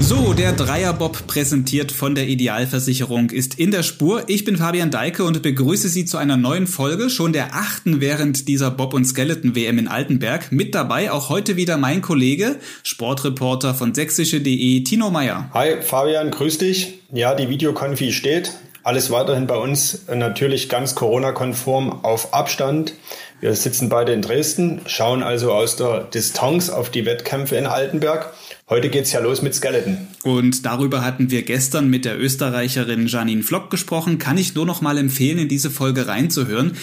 [0.00, 4.24] So, der Dreierbob präsentiert von der Idealversicherung ist in der Spur.
[4.26, 8.48] Ich bin Fabian Deike und begrüße Sie zu einer neuen Folge, schon der achten während
[8.48, 10.50] dieser Bob- und Skeleton-WM in Altenberg.
[10.50, 15.50] Mit dabei auch heute wieder mein Kollege, Sportreporter von sächsische.de, Tino Meyer.
[15.54, 17.00] Hi Fabian, grüß dich.
[17.12, 18.52] Ja, die Videokonfi steht.
[18.82, 22.94] Alles weiterhin bei uns natürlich ganz Corona-konform auf Abstand.
[23.40, 28.32] Wir sitzen beide in Dresden, schauen also aus der Distanz auf die Wettkämpfe in Altenberg.
[28.68, 30.08] Heute geht's ja los mit Skeleton.
[30.24, 34.18] Und darüber hatten wir gestern mit der Österreicherin Janine Flock gesprochen.
[34.18, 36.76] Kann ich nur noch mal empfehlen, in diese Folge reinzuhören.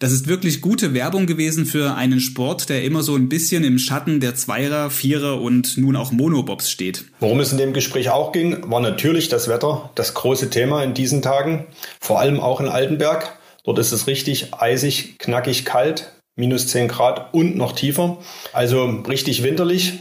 [0.00, 3.78] Das ist wirklich gute Werbung gewesen für einen Sport, der immer so ein bisschen im
[3.78, 7.06] Schatten der Zweier, Vierer und nun auch Monobobs steht.
[7.20, 10.92] Worum es in dem Gespräch auch ging, war natürlich das Wetter, das große Thema in
[10.92, 11.64] diesen Tagen.
[12.00, 13.38] Vor allem auch in Altenberg.
[13.64, 18.18] Dort ist es richtig eisig, knackig kalt, minus 10 Grad und noch tiefer.
[18.52, 20.00] Also richtig winterlich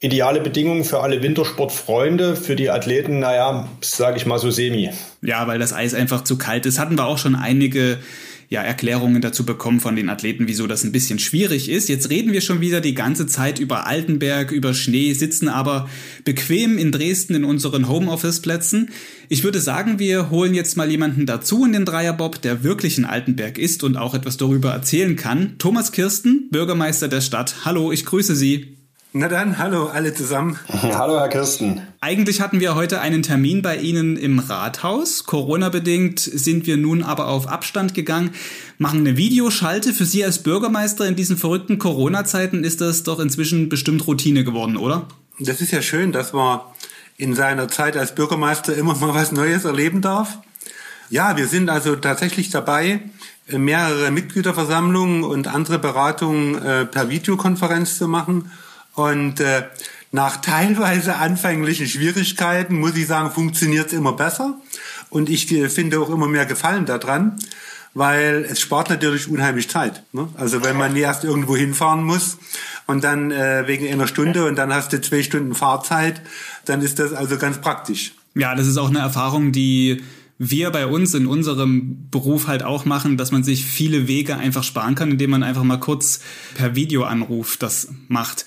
[0.00, 4.90] ideale Bedingungen für alle Wintersportfreunde, für die Athleten, naja, sage ich mal so semi.
[5.20, 6.78] Ja, weil das Eis einfach zu kalt ist.
[6.78, 7.98] Hatten wir auch schon einige
[8.50, 11.88] ja, Erklärungen dazu bekommen von den Athleten, wieso das ein bisschen schwierig ist.
[11.88, 15.88] Jetzt reden wir schon wieder die ganze Zeit über Altenberg, über Schnee, sitzen aber
[16.24, 18.90] bequem in Dresden in unseren Homeoffice-Plätzen.
[19.28, 23.04] Ich würde sagen, wir holen jetzt mal jemanden dazu in den Dreierbob, der wirklich in
[23.04, 25.54] Altenberg ist und auch etwas darüber erzählen kann.
[25.58, 27.64] Thomas Kirsten, Bürgermeister der Stadt.
[27.64, 28.79] Hallo, ich grüße Sie.
[29.12, 30.56] Na dann, hallo alle zusammen.
[30.68, 31.82] hallo Herr Kirsten.
[32.00, 35.24] Eigentlich hatten wir heute einen Termin bei Ihnen im Rathaus.
[35.24, 38.30] Corona-bedingt sind wir nun aber auf Abstand gegangen,
[38.78, 39.94] machen eine Videoschalte.
[39.94, 44.76] Für Sie als Bürgermeister in diesen verrückten Corona-Zeiten ist das doch inzwischen bestimmt Routine geworden,
[44.76, 45.08] oder?
[45.40, 46.60] Das ist ja schön, dass man
[47.16, 50.38] in seiner Zeit als Bürgermeister immer mal was Neues erleben darf.
[51.08, 53.00] Ja, wir sind also tatsächlich dabei,
[53.48, 58.52] mehrere Mitgliederversammlungen und andere Beratungen äh, per Videokonferenz zu machen
[59.00, 59.62] und äh,
[60.12, 64.60] nach teilweise anfänglichen Schwierigkeiten, muss ich sagen, funktioniert es immer besser.
[65.08, 67.36] Und ich finde auch immer mehr Gefallen daran,
[67.94, 70.04] weil es spart natürlich unheimlich Zeit.
[70.12, 70.28] Ne?
[70.36, 72.38] Also wenn man erst irgendwo hinfahren muss
[72.86, 76.20] und dann äh, wegen einer Stunde und dann hast du zwei Stunden Fahrzeit,
[76.64, 78.12] dann ist das also ganz praktisch.
[78.34, 80.02] Ja, das ist auch eine Erfahrung, die
[80.38, 84.64] wir bei uns in unserem Beruf halt auch machen, dass man sich viele Wege einfach
[84.64, 86.20] sparen kann, indem man einfach mal kurz
[86.54, 88.46] per Videoanruf das macht.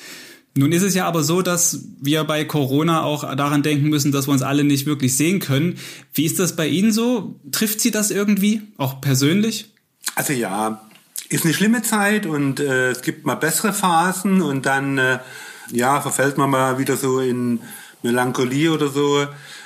[0.55, 4.27] Nun ist es ja aber so, dass wir bei Corona auch daran denken müssen, dass
[4.27, 5.79] wir uns alle nicht wirklich sehen können.
[6.13, 7.39] Wie ist das bei Ihnen so?
[7.51, 9.71] Trifft Sie das irgendwie, auch persönlich?
[10.15, 10.81] Also ja,
[11.29, 15.19] ist eine schlimme Zeit und äh, es gibt mal bessere Phasen und dann äh,
[15.71, 17.59] ja verfällt man mal wieder so in
[18.03, 19.25] Melancholie oder so.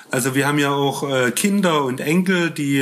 [0.09, 2.79] Also wir haben ja auch äh, Kinder und Enkel, die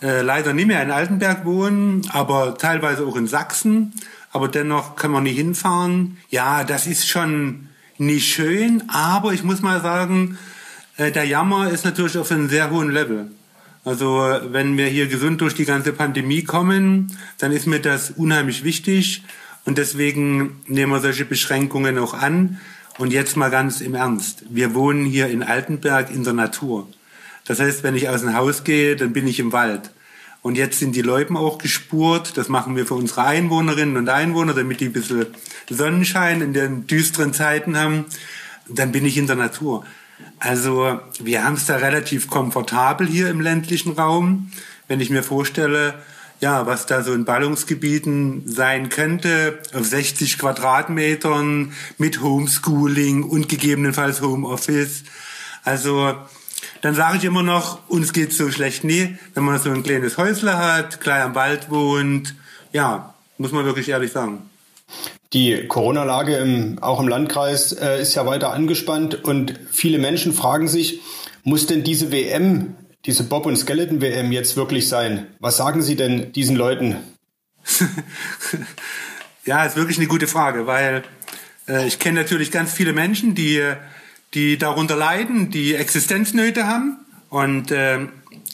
[0.00, 3.94] äh, leider nicht mehr in Altenberg wohnen, aber teilweise auch in Sachsen
[4.36, 6.18] aber dennoch kann man nicht hinfahren.
[6.28, 10.36] Ja, das ist schon nicht schön, aber ich muss mal sagen,
[10.98, 13.30] äh, der Jammer ist natürlich auf einem sehr hohen Level.
[13.82, 18.62] Also wenn wir hier gesund durch die ganze Pandemie kommen, dann ist mir das unheimlich
[18.62, 19.24] wichtig
[19.64, 22.60] und deswegen nehmen wir solche Beschränkungen auch an.
[22.98, 24.44] Und jetzt mal ganz im Ernst.
[24.50, 26.88] Wir wohnen hier in Altenberg in der Natur.
[27.46, 29.90] Das heißt, wenn ich aus dem Haus gehe, dann bin ich im Wald.
[30.42, 32.36] Und jetzt sind die Läupen auch gespurt.
[32.36, 35.26] Das machen wir für unsere Einwohnerinnen und Einwohner, damit die ein bisschen
[35.68, 38.04] Sonnenschein in den düsteren Zeiten haben.
[38.68, 39.84] Dann bin ich in der Natur.
[40.38, 44.50] Also wir haben es da relativ komfortabel hier im ländlichen Raum.
[44.88, 45.94] Wenn ich mir vorstelle,
[46.40, 54.20] ja, was da so in Ballungsgebieten sein könnte, auf 60 Quadratmetern mit Homeschooling und gegebenenfalls
[54.20, 55.04] Homeoffice.
[55.64, 56.14] Also
[56.82, 60.18] dann sage ich immer noch, uns geht's so schlecht nie, wenn man so ein kleines
[60.18, 62.34] Häusle hat, klein am Wald wohnt.
[62.72, 64.48] Ja, muss man wirklich ehrlich sagen.
[65.32, 71.00] Die Corona-Lage auch im Landkreis äh, ist ja weiter angespannt und viele Menschen fragen sich,
[71.42, 72.74] muss denn diese WM,
[73.04, 75.26] diese Bob- und Skeleton-WM jetzt wirklich sein?
[75.38, 76.96] Was sagen Sie denn diesen Leuten?
[79.44, 81.02] ja, ist wirklich eine gute Frage, weil
[81.68, 83.62] äh, ich kenne natürlich ganz viele Menschen, die
[84.34, 86.98] die darunter leiden, die Existenznöte haben
[87.30, 88.06] und äh,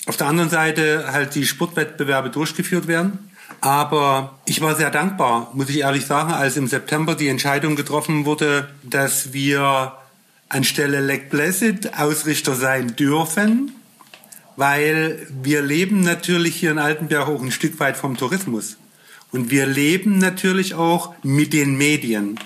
[0.07, 3.31] auf der anderen Seite halt die Sportwettbewerbe durchgeführt werden.
[3.61, 8.25] Aber ich war sehr dankbar, muss ich ehrlich sagen, als im September die Entscheidung getroffen
[8.25, 9.93] wurde, dass wir
[10.49, 13.73] anstelle Lake Blessed Ausrichter sein dürfen,
[14.57, 18.77] weil wir leben natürlich hier in Altenberg auch ein Stück weit vom Tourismus.
[19.31, 22.39] Und wir leben natürlich auch mit den Medien.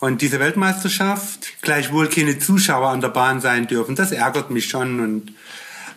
[0.00, 5.00] Und diese Weltmeisterschaft, gleichwohl keine Zuschauer an der Bahn sein dürfen, das ärgert mich schon.
[5.00, 5.32] Und,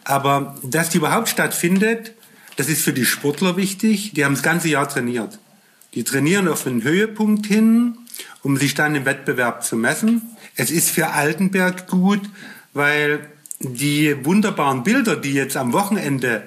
[0.04, 2.14] aber dass die überhaupt stattfindet,
[2.58, 4.14] das ist für die Sportler wichtig.
[4.14, 5.40] Die haben das ganze Jahr trainiert.
[5.94, 7.98] Die trainieren auf einen Höhepunkt hin
[8.44, 10.22] um sich dann im Wettbewerb zu messen.
[10.56, 12.22] Es ist für Altenberg gut,
[12.74, 13.28] weil
[13.60, 16.44] die wunderbaren Bilder, die jetzt am Wochenende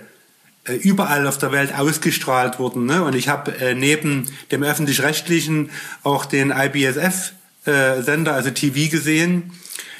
[0.65, 2.87] äh, überall auf der Welt ausgestrahlt wurden.
[2.87, 3.05] Ne?
[3.05, 5.71] Und ich habe äh, neben dem öffentlich-rechtlichen
[6.03, 9.52] auch den IBSF-Sender, äh, also TV gesehen.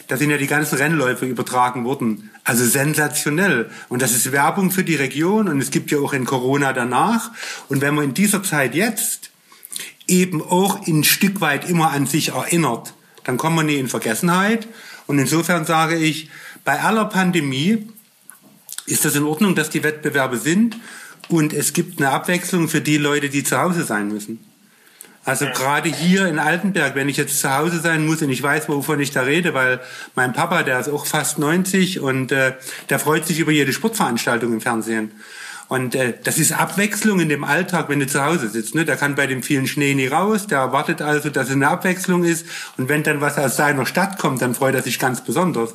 [0.09, 2.31] Da sind ja die ganzen Rennläufe übertragen worden.
[2.45, 3.71] Also sensationell.
[3.89, 7.31] Und das ist Werbung für die Region und es gibt ja auch in Corona danach.
[7.69, 9.31] Und wenn man in dieser Zeit jetzt
[10.07, 12.93] eben auch ein Stück weit immer an sich erinnert,
[13.25, 14.69] dann kommt man nie in Vergessenheit.
[15.07, 16.29] Und insofern sage ich,
[16.65, 17.89] bei aller Pandemie
[18.87, 20.77] ist das in Ordnung, dass die Wettbewerbe sind
[21.29, 24.41] und es gibt eine Abwechslung für die Leute, die zu Hause sein müssen.
[25.25, 28.69] Also gerade hier in Altenberg, wenn ich jetzt zu Hause sein muss und ich weiß,
[28.69, 29.81] wovon ich da rede, weil
[30.15, 32.53] mein Papa, der ist auch fast 90 und äh,
[32.91, 35.13] der freut sich über jede Sportveranstaltung im Fernsehen.
[35.69, 38.75] Und äh, das ist Abwechslung in dem Alltag, wenn du zu Hause sitzt.
[38.75, 38.85] Ne?
[38.85, 42.25] Der kann bei dem vielen Schnee nie raus, der erwartet also, dass es eine Abwechslung
[42.25, 42.47] ist.
[42.77, 45.75] Und wenn dann was aus seiner Stadt kommt, dann freut er sich ganz besonders.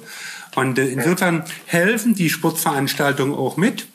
[0.56, 3.88] Und äh, insofern helfen die Sportveranstaltungen auch mit,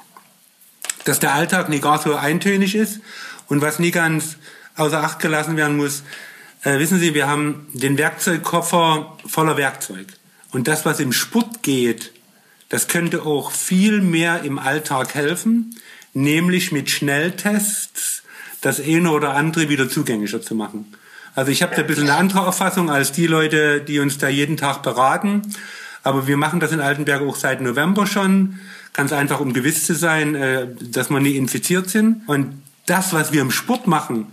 [1.05, 3.01] dass der Alltag nie gar so eintönig ist.
[3.47, 4.37] Und was nie ganz
[4.77, 6.03] außer Acht gelassen werden muss,
[6.63, 10.07] äh, wissen Sie, wir haben den Werkzeugkoffer voller Werkzeug.
[10.51, 12.13] Und das, was im Sport geht,
[12.69, 15.77] das könnte auch viel mehr im Alltag helfen,
[16.13, 18.23] nämlich mit Schnelltests
[18.61, 20.93] das eine oder andere wieder zugänglicher zu machen.
[21.35, 24.29] Also ich habe da ein bisschen eine andere Auffassung als die Leute, die uns da
[24.29, 25.43] jeden Tag beraten.
[26.03, 28.61] Aber wir machen das in Altenberg auch seit November schon,
[28.93, 32.23] ganz einfach, um gewiss zu sein, äh, dass wir nie infiziert sind.
[32.29, 34.27] Und das, was wir im Sport machen,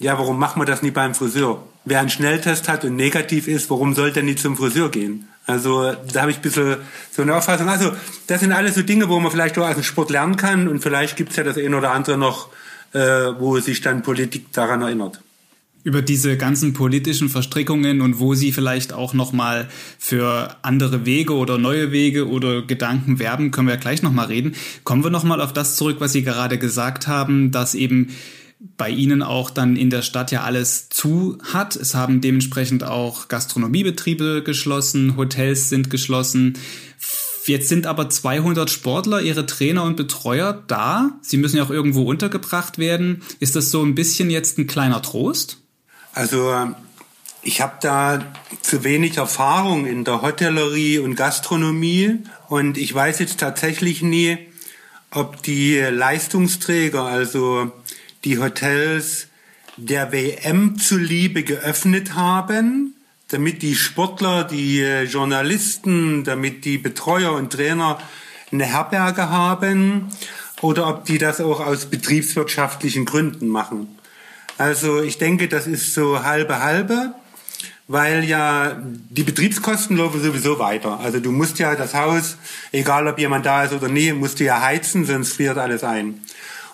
[0.00, 1.62] ja, warum machen wir das nie beim Friseur?
[1.84, 5.28] Wer einen Schnelltest hat und negativ ist, warum sollte er nie zum Friseur gehen?
[5.46, 6.76] Also da habe ich ein bisschen
[7.10, 7.68] so eine Auffassung.
[7.68, 7.92] Also
[8.26, 10.80] das sind alles so Dinge, wo man vielleicht auch aus dem Sport lernen kann und
[10.80, 12.48] vielleicht gibt es ja das eine oder andere noch,
[12.92, 12.98] äh,
[13.38, 15.20] wo sich dann Politik daran erinnert
[15.82, 19.68] über diese ganzen politischen Verstrickungen und wo sie vielleicht auch noch mal
[19.98, 24.54] für andere Wege oder neue Wege oder Gedanken werben, können wir gleich noch mal reden.
[24.84, 28.10] Kommen wir noch mal auf das zurück, was Sie gerade gesagt haben, dass eben
[28.60, 31.76] bei Ihnen auch dann in der Stadt ja alles zu hat.
[31.76, 36.58] Es haben dementsprechend auch Gastronomiebetriebe geschlossen, Hotels sind geschlossen.
[37.46, 41.18] Jetzt sind aber 200 Sportler, ihre Trainer und Betreuer da.
[41.22, 43.22] Sie müssen ja auch irgendwo untergebracht werden.
[43.40, 45.58] Ist das so ein bisschen jetzt ein kleiner Trost?
[46.12, 46.54] Also
[47.42, 48.22] ich habe da
[48.60, 52.18] zu wenig Erfahrung in der Hotellerie und Gastronomie
[52.48, 54.38] und ich weiß jetzt tatsächlich nie,
[55.10, 57.72] ob die Leistungsträger, also
[58.24, 59.28] die Hotels
[59.76, 62.94] der WM zuliebe geöffnet haben,
[63.28, 67.98] damit die Sportler, die Journalisten, damit die Betreuer und Trainer
[68.52, 70.08] eine Herberge haben
[70.60, 73.98] oder ob die das auch aus betriebswirtschaftlichen Gründen machen.
[74.58, 77.14] Also ich denke, das ist so halbe halbe,
[77.88, 81.00] weil ja die Betriebskosten laufen sowieso weiter.
[81.00, 82.36] Also du musst ja das Haus,
[82.72, 86.20] egal ob jemand da ist oder nie, musst du ja heizen, sonst friert alles ein.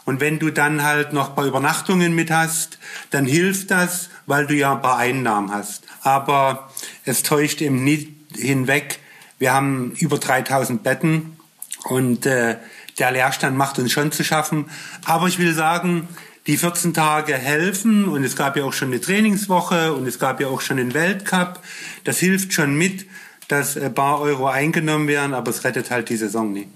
[0.06, 2.78] Und wenn du dann halt noch ein paar Übernachtungen mit hast,
[3.10, 5.82] dann hilft das, weil du ja ein paar Einnahmen hast.
[6.00, 6.70] Aber
[7.04, 9.00] es täuscht eben nicht hinweg.
[9.38, 11.36] Wir haben über 3000 Betten
[11.84, 12.56] und äh,
[12.98, 14.70] der Leerstand macht uns schon zu schaffen.
[15.04, 16.08] Aber ich will sagen,
[16.46, 20.40] die 14 Tage helfen und es gab ja auch schon eine Trainingswoche und es gab
[20.40, 21.60] ja auch schon einen Weltcup.
[22.04, 23.06] Das hilft schon mit,
[23.48, 26.68] dass ein paar Euro eingenommen werden, aber es rettet halt die Saison nicht.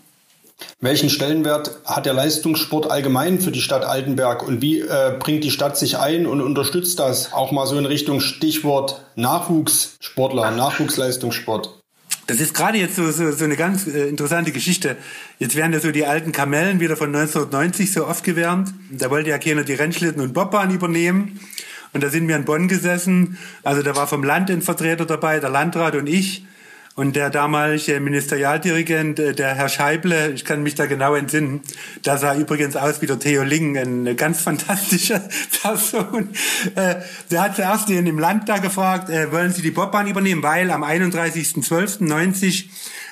[0.80, 5.50] Welchen Stellenwert hat der Leistungssport allgemein für die Stadt Altenberg und wie äh, bringt die
[5.50, 7.32] Stadt sich ein und unterstützt das?
[7.32, 11.80] Auch mal so in Richtung Stichwort Nachwuchssportler, Nachwuchsleistungssport.
[12.26, 14.96] Das ist gerade jetzt so, so, so eine ganz äh, interessante Geschichte.
[15.38, 18.72] Jetzt werden ja so die alten Kamellen wieder von 1990 so aufgewärmt.
[18.90, 21.40] Da wollte ja keiner die Rennschlitten und Bobbahn übernehmen.
[21.92, 23.36] Und da sind wir in Bonn gesessen.
[23.64, 26.44] Also da war vom Land ein Vertreter dabei, der Landrat und ich.
[26.96, 31.60] Und der damalige Ministerialdirigent, äh, der Herr Scheible, ich kann mich da genau entsinnen,
[32.02, 35.22] da sah übrigens aus wie der Theo Ling, eine ganz fantastische
[35.62, 36.30] Person.
[36.74, 36.96] Äh,
[37.30, 40.82] der hat zuerst den im Landtag gefragt, äh, wollen Sie die Bobbahn übernehmen, weil am
[40.82, 42.64] 31.12.90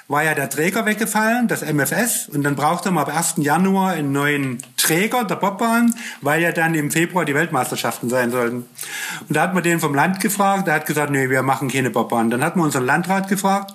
[0.09, 3.35] war ja der Träger weggefallen, das MFS, und dann brauchte man ab 1.
[3.37, 8.65] Januar einen neuen Träger der Bobbahn, weil ja dann im Februar die Weltmeisterschaften sein sollten.
[9.29, 11.91] Und da hat man den vom Land gefragt, der hat gesagt, nee, wir machen keine
[11.91, 12.31] Bobbahn.
[12.31, 13.75] Dann hat man unseren Landrat gefragt,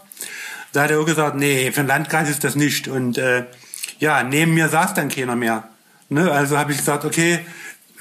[0.71, 2.87] da hat er auch gesagt, nee, für den Landkreis ist das nicht.
[2.87, 3.45] Und äh,
[3.99, 5.65] ja, neben mir saß dann keiner mehr.
[6.09, 6.31] Ne?
[6.31, 7.45] Also habe ich gesagt, okay,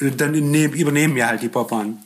[0.00, 1.98] dann übernehmen wir halt die Bobbahn.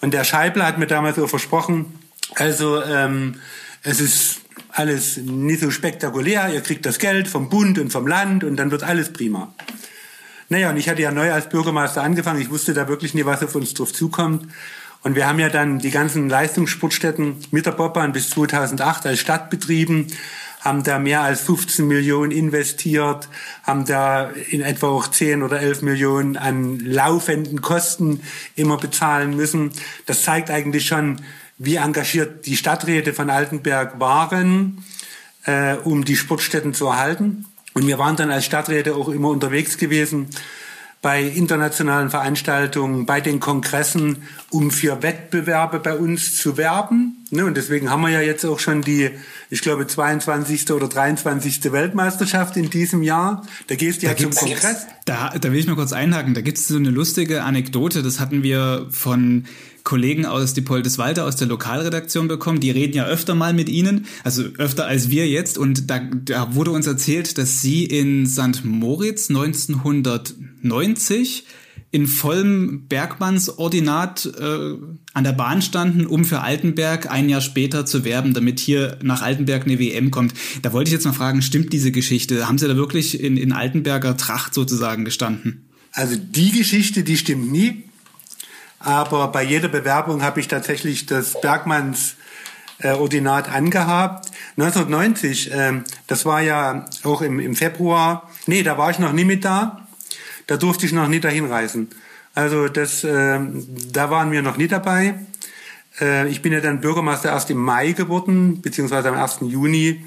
[0.00, 1.98] Und der Scheibler hat mir damals so versprochen,
[2.36, 3.40] also ähm,
[3.82, 4.41] es ist
[4.72, 8.70] alles nicht so spektakulär, ihr kriegt das Geld vom Bund und vom Land und dann
[8.70, 9.54] wird alles prima.
[10.48, 13.42] Naja, und ich hatte ja neu als Bürgermeister angefangen, ich wusste da wirklich nie, was
[13.42, 14.48] auf uns drauf zukommt.
[15.02, 19.50] Und wir haben ja dann die ganzen Leistungssportstätten mit der Bobbahn bis 2008 als Stadt
[19.50, 20.06] betrieben,
[20.60, 23.28] haben da mehr als 15 Millionen investiert,
[23.64, 28.20] haben da in etwa auch 10 oder 11 Millionen an laufenden Kosten
[28.54, 29.72] immer bezahlen müssen.
[30.06, 31.20] Das zeigt eigentlich schon,
[31.64, 34.84] wie engagiert die Stadträte von Altenberg waren,
[35.44, 37.46] äh, um die Sportstätten zu erhalten.
[37.74, 40.28] Und wir waren dann als Stadträte auch immer unterwegs gewesen
[41.00, 47.21] bei internationalen Veranstaltungen, bei den Kongressen, um für Wettbewerbe bei uns zu werben.
[47.34, 49.08] Ne, und deswegen haben wir ja jetzt auch schon die,
[49.48, 50.70] ich glaube, 22.
[50.70, 51.72] oder 23.
[51.72, 53.46] Weltmeisterschaft in diesem Jahr.
[53.68, 54.86] Da gehst du ja zum Kongress.
[55.06, 56.34] Da, da will ich mal kurz einhaken.
[56.34, 58.02] Da gibt es so eine lustige Anekdote.
[58.02, 59.46] Das hatten wir von
[59.82, 62.60] Kollegen aus Diepoldeswalde aus der Lokalredaktion bekommen.
[62.60, 65.56] Die reden ja öfter mal mit Ihnen, also öfter als wir jetzt.
[65.56, 68.62] Und da, da wurde uns erzählt, dass Sie in St.
[68.62, 71.46] Moritz 1990
[71.92, 74.74] in vollem Bergmannsordinat äh,
[75.12, 79.20] an der Bahn standen, um für Altenberg ein Jahr später zu werben, damit hier nach
[79.20, 80.32] Altenberg eine WM kommt.
[80.62, 82.48] Da wollte ich jetzt mal fragen, stimmt diese Geschichte?
[82.48, 85.68] Haben Sie da wirklich in, in Altenberger Tracht sozusagen gestanden?
[85.92, 87.84] Also die Geschichte, die stimmt nie.
[88.78, 92.16] Aber bei jeder Bewerbung habe ich tatsächlich das Bergmanns
[92.78, 94.30] äh, Ordinat angehabt.
[94.56, 98.30] 1990, äh, das war ja auch im, im Februar.
[98.46, 99.86] Nee, da war ich noch nie mit da.
[100.46, 101.88] Da durfte ich noch nie dahin reisen.
[102.34, 103.40] Also das, äh,
[103.92, 105.14] da waren wir noch nie dabei.
[106.00, 109.40] Äh, ich bin ja dann Bürgermeister erst im Mai geworden, beziehungsweise am 1.
[109.42, 110.04] Juni.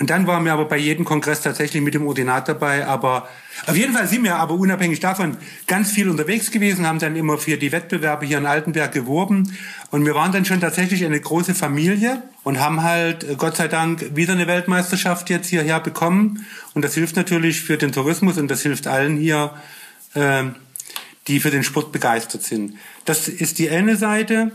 [0.00, 2.86] Und dann waren wir aber bei jedem Kongress tatsächlich mit dem Ordinat dabei.
[2.86, 3.28] Aber
[3.66, 7.36] auf jeden Fall sind wir aber unabhängig davon ganz viel unterwegs gewesen, haben dann immer
[7.36, 9.54] für die Wettbewerbe hier in Altenberg geworben.
[9.90, 13.68] Und wir waren dann schon tatsächlich eine große Familie und haben halt äh, Gott sei
[13.68, 16.46] Dank wieder eine Weltmeisterschaft jetzt hierher bekommen.
[16.72, 19.52] Und das hilft natürlich für den Tourismus und das hilft allen hier,
[20.14, 20.44] äh,
[21.28, 22.78] die für den Sport begeistert sind.
[23.04, 24.50] Das ist die eine Seite.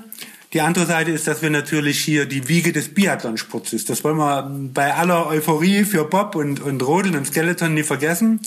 [0.55, 3.89] Die andere Seite ist, dass wir natürlich hier die Wiege des Biathlonsports ist.
[3.89, 8.39] Das wollen wir bei aller Euphorie für Bob und, und Rodeln und Skeleton nie vergessen.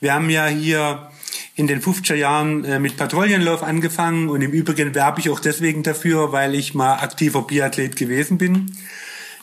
[0.00, 1.10] Wir haben ja hier
[1.54, 5.84] in den 50er Jahren äh, mit Patrouillenlauf angefangen und im Übrigen werbe ich auch deswegen
[5.84, 8.72] dafür, weil ich mal aktiver Biathlet gewesen bin.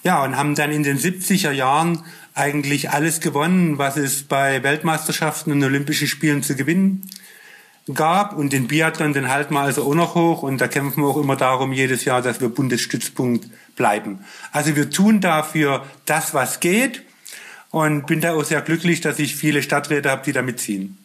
[0.04, 2.04] Ja, und haben dann in den 70er Jahren
[2.34, 7.08] eigentlich alles gewonnen, was es bei Weltmeisterschaften und Olympischen Spielen zu gewinnen
[7.94, 11.10] gab und den Biathlon, den halten wir also auch noch hoch und da kämpfen wir
[11.10, 14.26] auch immer darum jedes Jahr, dass wir Bundesstützpunkt bleiben.
[14.52, 17.04] Also wir tun dafür das, was geht
[17.72, 20.98] und bin da auch sehr glücklich, dass ich viele Stadträte habe, die da mitziehen.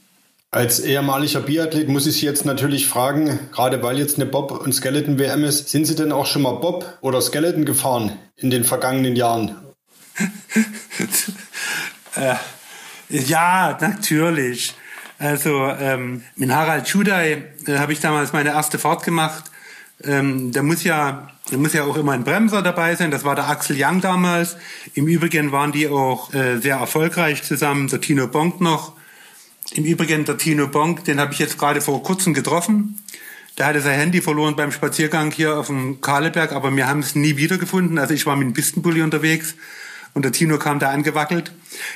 [0.50, 4.72] Als ehemaliger Biathlet muss ich Sie jetzt natürlich fragen, gerade weil jetzt eine Bob- und
[4.72, 9.16] Skeleton-WM ist, sind Sie denn auch schon mal Bob oder Skeleton gefahren in den vergangenen
[9.16, 9.56] Jahren?
[12.16, 12.36] äh,
[13.10, 14.74] ja, natürlich.
[15.18, 19.44] Also ähm, mit Harald Schudai äh, habe ich damals meine erste Fahrt gemacht.
[20.04, 23.12] Ähm, da muss ja da muss ja auch immer ein Bremser dabei sein.
[23.12, 24.56] Das war der Axel Young damals.
[24.94, 27.86] Im Übrigen waren die auch äh, sehr erfolgreich zusammen.
[27.88, 28.94] Der Tino Bonk noch.
[29.72, 33.00] Im Übrigen der Tino Bonk, den habe ich jetzt gerade vor kurzem getroffen.
[33.58, 37.14] Der hatte sein Handy verloren beim Spaziergang hier auf dem Kahleberg, aber wir haben es
[37.14, 37.98] nie wiedergefunden.
[37.98, 39.54] Also ich war mit dem Pistenbully unterwegs
[40.16, 41.52] und der Tino kam da angewackelt.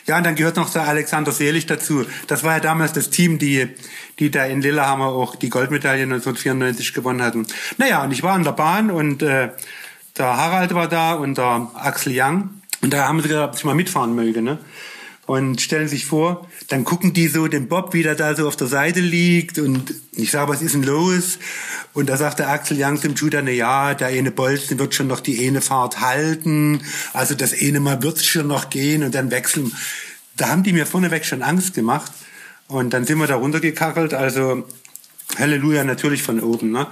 [0.07, 2.05] Ja, und dann gehört noch der Alexander Selig dazu.
[2.27, 3.67] Das war ja damals das Team, die,
[4.19, 7.47] die da in Lillehammer auch die Goldmedaille 1994 gewonnen hatten.
[7.79, 9.49] Naja, und ich war an der Bahn und äh,
[10.19, 12.51] der Harald war da und der Axel Young.
[12.83, 14.43] Und da haben sie gesagt, ob ich mal mitfahren möge.
[14.43, 14.59] Ne?
[15.31, 18.55] und stellen sich vor, dann gucken die so den Bob, wie der da so auf
[18.55, 21.41] der Seite liegt und ich sage, was ist denn los?
[21.95, 25.09] Und da sagt der Axel Young zum Judah, na ja, der eine Bolzen wird schon
[25.09, 26.81] noch die eine Fahrt halten,
[27.13, 29.73] also das eine Mal wird's schon noch gehen und dann wechseln.
[30.37, 32.13] Da haben die mir vorneweg schon Angst gemacht
[32.69, 34.65] und dann sind wir da runtergekachelt, also
[35.41, 36.71] Halleluja natürlich von oben.
[36.71, 36.87] Ne?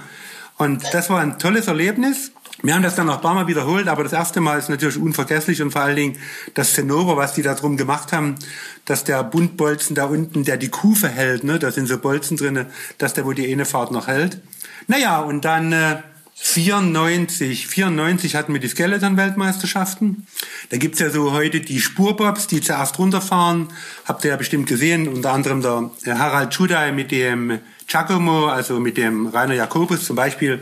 [0.57, 2.33] Und das war ein tolles Erlebnis.
[2.61, 4.97] Wir haben das dann noch ein paar Mal wiederholt, aber das erste Mal ist natürlich
[4.97, 6.17] unvergesslich und vor allen Dingen
[6.55, 8.35] das Zennober, was die da drum gemacht haben,
[8.83, 12.65] dass der Buntbolzen da unten, der die Kufe hält, ne, da sind so Bolzen drinne,
[12.97, 14.41] dass der wohl die eine Fahrt noch hält.
[14.87, 15.97] Naja, und dann äh,
[16.41, 20.25] 94, 94 hatten wir die Skeleton-Weltmeisterschaften.
[20.69, 23.67] Da gibt's ja so heute die Spurbobs, die zuerst runterfahren.
[24.05, 25.61] Habt ihr ja bestimmt gesehen, unter anderem
[26.05, 30.61] der Harald Schudai mit dem Giacomo, also mit dem Rainer Jakobus zum Beispiel.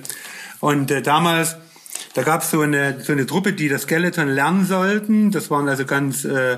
[0.59, 1.57] Und äh, damals
[2.13, 5.31] da gab es so eine, so eine Truppe, die das Skeleton lernen sollten.
[5.31, 6.57] Das waren also ganz äh,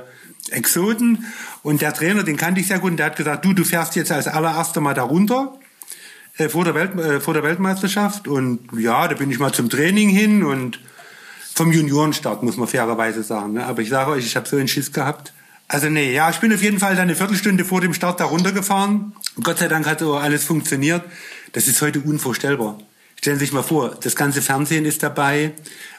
[0.52, 1.26] Exoten.
[1.64, 3.96] Und der Trainer, den kannte ich sehr gut, und der hat gesagt, du, du fährst
[3.96, 5.60] jetzt als allererster mal da runter
[6.38, 8.28] äh, vor, der Welt, äh, vor der Weltmeisterschaft.
[8.28, 10.80] Und ja, da bin ich mal zum Training hin und
[11.54, 13.54] vom Juniorenstart, muss man fairerweise sagen.
[13.54, 13.66] Ne?
[13.66, 15.34] Aber ich sage euch, ich habe so einen Schiss gehabt.
[15.68, 18.26] Also nee, ja, ich bin auf jeden Fall dann eine Viertelstunde vor dem start da
[18.26, 19.14] runtergefahren.
[19.44, 21.04] Gott sei Dank hat so alles funktioniert.
[21.52, 22.80] Das ist heute unvorstellbar.
[23.20, 25.52] Stellen Sie sich mal vor, das ganze Fernsehen ist dabei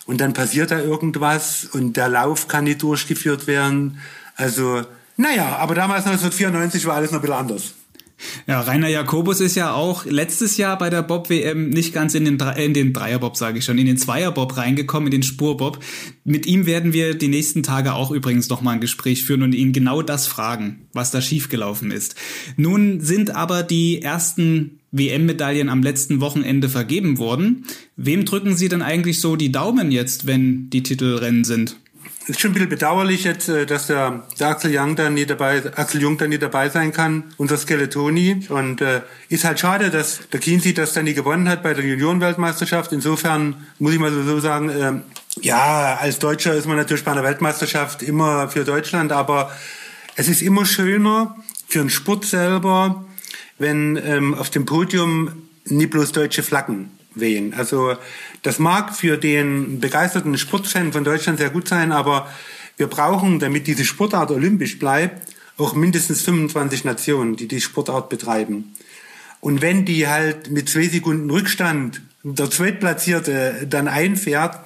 [0.07, 3.99] und dann passiert da irgendwas und der Lauf kann nicht durchgeführt werden.
[4.37, 4.81] Also,
[5.19, 7.75] naja, aber damals 1994 war alles noch ein bisschen anders.
[8.47, 12.39] Ja, Rainer Jakobus ist ja auch letztes Jahr bei der Bob-WM nicht ganz in den,
[12.57, 15.79] in den Dreierbob, sage ich schon, in den Zweierbob reingekommen, in den Spurbob.
[16.25, 19.55] Mit ihm werden wir die nächsten Tage auch übrigens noch mal ein Gespräch führen und
[19.55, 22.15] ihn genau das fragen, was da schiefgelaufen ist.
[22.57, 27.65] Nun sind aber die ersten WM-Medaillen am letzten Wochenende vergeben worden.
[27.97, 31.77] Wem drücken Sie denn eigentlich so die Daumen jetzt, wenn die Titelrennen sind?
[32.25, 35.27] Es ist schon ein bisschen bedauerlich jetzt, äh, dass der, der Axel Young dann nie
[35.27, 38.47] dabei, Axel Jung dann nie dabei sein kann, unser Skeletoni.
[38.49, 41.85] Und äh, ist halt schade, dass der Kienzi das dann nie gewonnen hat bei der
[41.85, 42.93] Juniorenweltmeisterschaft.
[42.93, 44.93] Insofern muss ich mal so sagen, äh,
[45.41, 49.51] ja, als Deutscher ist man natürlich bei einer Weltmeisterschaft immer für Deutschland, aber
[50.15, 53.05] es ist immer schöner für den Sport selber,
[53.61, 55.31] wenn ähm, auf dem Podium
[55.67, 57.55] nie bloß deutsche Flaggen wehen.
[57.55, 57.95] Also
[58.43, 62.29] das mag für den begeisterten Sportfan von Deutschland sehr gut sein, aber
[62.76, 68.73] wir brauchen, damit diese Sportart olympisch bleibt, auch mindestens 25 Nationen, die die Sportart betreiben.
[69.40, 74.59] Und wenn die halt mit zwei Sekunden Rückstand der Zweitplatzierte dann einfährt,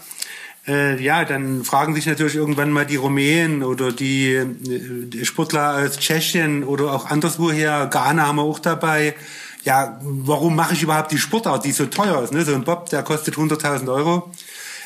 [0.66, 4.46] äh, ja, dann fragen sich natürlich irgendwann mal die Rumänen oder die, äh,
[5.06, 9.14] die Sportler aus Tschechien oder auch anderswoher, Ghana haben wir auch dabei,
[9.64, 12.32] ja, warum mache ich überhaupt die Sportart, die so teuer ist?
[12.32, 12.44] Ne?
[12.44, 14.30] So ein Bob, der kostet 100.000 Euro,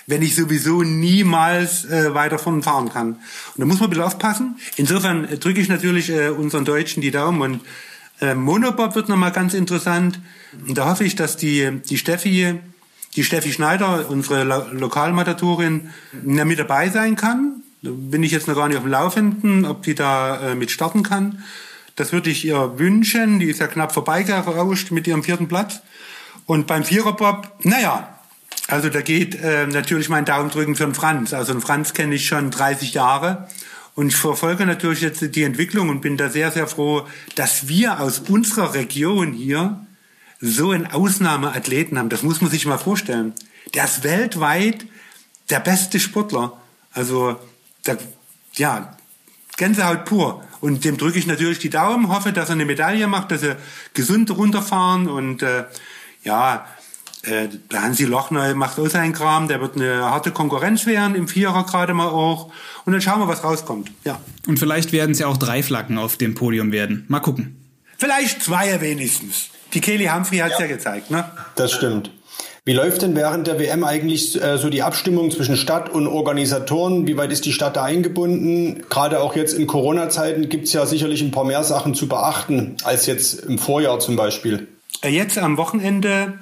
[0.07, 3.09] wenn ich sowieso niemals äh, weiter vorn fahren kann.
[3.09, 3.19] Und
[3.59, 4.59] da muss man ein bisschen aufpassen.
[4.77, 7.61] Insofern drücke ich natürlich äh, unseren Deutschen die Daumen und
[8.21, 10.21] äh, Monobob wird nochmal ganz interessant.
[10.67, 12.59] Und da hoffe ich, dass die, die Steffi,
[13.17, 15.91] die Steffi Schneider, unsere Lo Lokalmatatorin,
[16.23, 17.63] mit dabei sein kann.
[17.83, 21.03] Bin ich jetzt noch gar nicht auf dem Laufenden, ob die da äh, mit starten
[21.03, 21.43] kann.
[21.97, 23.39] Das würde ich ihr wünschen.
[23.39, 25.81] Die ist ja knapp vorbeigerauscht mit ihrem vierten Platz.
[26.47, 28.19] Und beim Viererbob, naja,
[28.69, 31.33] also da geht äh, natürlich mein Daumen drücken für den Franz.
[31.33, 33.49] Also den Franz kenne ich schon 30 Jahre.
[33.95, 38.01] Und ich verfolge natürlich jetzt die Entwicklung und bin da sehr, sehr froh, dass wir
[38.01, 39.85] aus unserer Region hier
[40.41, 42.09] so einen Ausnahmeathleten haben.
[42.09, 43.35] Das muss man sich mal vorstellen.
[43.75, 44.87] Der ist weltweit
[45.51, 46.61] der beste Sportler.
[46.93, 47.37] Also,
[47.87, 47.99] der,
[48.55, 48.97] ja,
[49.57, 50.45] Gänsehaut pur.
[50.61, 53.57] Und dem drücke ich natürlich die Daumen, hoffe, dass er eine Medaille macht, dass er
[53.95, 55.65] gesund runterfahren und äh,
[56.25, 56.67] ja,
[57.23, 61.29] äh, der Hansi Lochner macht auch seinen Kram, der wird eine harte Konkurrenz werden, im
[61.29, 62.53] Vierer gerade mal auch.
[62.85, 63.91] Und dann schauen wir, was rauskommt.
[64.05, 64.21] Ja.
[64.47, 67.05] Und vielleicht werden es ja auch drei Flaggen auf dem Podium werden.
[67.09, 67.57] Mal gucken.
[67.97, 69.51] Vielleicht zwei wenigstens.
[69.75, 70.67] Die Kelly Humphrey hat es ja.
[70.67, 71.25] ja gezeigt, ne?
[71.57, 72.11] Das stimmt.
[72.65, 77.07] Wie läuft denn während der WM eigentlich äh, so die Abstimmung zwischen Stadt und Organisatoren?
[77.07, 78.85] Wie weit ist die Stadt da eingebunden?
[78.91, 82.77] Gerade auch jetzt in Corona-Zeiten gibt es ja sicherlich ein paar mehr Sachen zu beachten
[82.85, 84.69] als jetzt im Vorjahr zum Beispiel.
[85.03, 86.35] Äh, jetzt am Wochenende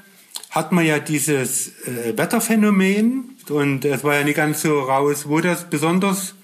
[0.51, 5.41] hat man ja dieses äh, Wetterphänomen und es war ja nicht ganz so raus, wo
[5.41, 6.35] das besonders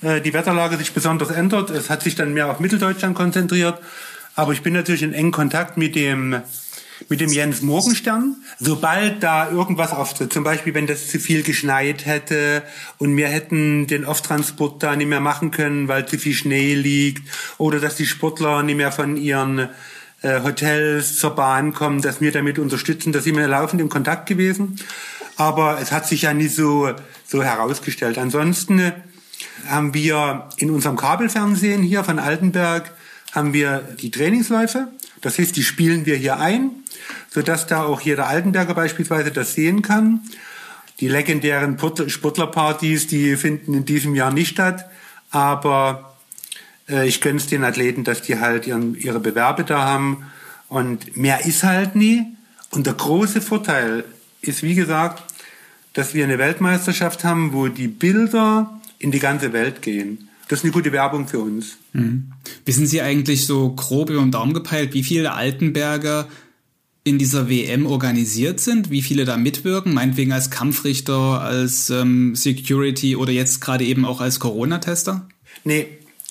[0.00, 1.68] äh, die Wetterlage sich besonders ändert.
[1.68, 3.78] Es hat sich dann mehr auf Mitteldeutschland konzentriert.
[4.34, 6.42] Aber ich bin natürlich in engen Kontakt mit dem
[7.08, 12.06] mit dem Jens Morgenstern, sobald da irgendwas auftritt, zum Beispiel wenn das zu viel geschneit
[12.06, 12.62] hätte
[12.98, 17.28] und wir hätten den Offtransport da nicht mehr machen können, weil zu viel Schnee liegt
[17.58, 19.68] oder dass die Sportler nicht mehr von ihren
[20.22, 24.26] äh, Hotels zur Bahn kommen, dass wir damit unterstützen, dass sind wir laufend im Kontakt
[24.26, 24.78] gewesen.
[25.36, 26.92] Aber es hat sich ja nicht so,
[27.26, 28.18] so herausgestellt.
[28.18, 28.92] Ansonsten
[29.66, 32.92] haben wir in unserem Kabelfernsehen hier von Altenberg
[33.32, 34.88] haben wir die Trainingsläufe.
[35.20, 36.82] Das heißt, die spielen wir hier ein
[37.32, 40.20] sodass da auch jeder Altenberger beispielsweise das sehen kann.
[41.00, 44.84] Die legendären Sportlerpartys, die finden in diesem Jahr nicht statt,
[45.30, 46.16] aber
[46.88, 50.30] äh, ich gönn's den Athleten, dass die halt ihren, ihre Bewerbe da haben
[50.68, 52.26] und mehr ist halt nie.
[52.70, 54.04] Und der große Vorteil
[54.42, 55.22] ist, wie gesagt,
[55.94, 60.28] dass wir eine Weltmeisterschaft haben, wo die Bilder in die ganze Welt gehen.
[60.48, 61.78] Das ist eine gute Werbung für uns.
[61.92, 62.32] Mhm.
[62.64, 66.28] Wissen Sie eigentlich so grob über den Daumen gepeilt, wie viele Altenberger
[67.04, 73.16] in dieser WM organisiert sind, wie viele da mitwirken, meinetwegen als Kampfrichter, als ähm, Security
[73.16, 75.26] oder jetzt gerade eben auch als Corona-Tester?
[75.64, 75.86] Nee,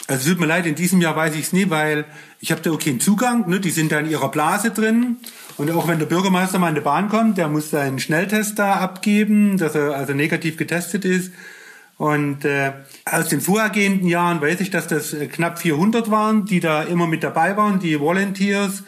[0.08, 2.06] also tut mir leid, in diesem Jahr weiß ich es nie, weil
[2.40, 3.60] ich habe da auch keinen Zugang, ne?
[3.60, 5.18] die sind da in ihrer Blase drin
[5.58, 8.76] und auch wenn der Bürgermeister mal in die Bahn kommt, der muss seinen Schnelltest da
[8.76, 11.32] abgeben, dass er also negativ getestet ist.
[12.02, 12.72] Und äh,
[13.06, 17.06] aus den vorhergehenden Jahren weiß ich, dass das äh, knapp 400 waren, die da immer
[17.06, 18.82] mit dabei waren, die Volunteers.